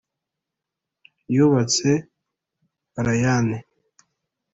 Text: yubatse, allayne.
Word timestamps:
yubatse, 1.35 1.91
allayne. 2.99 3.57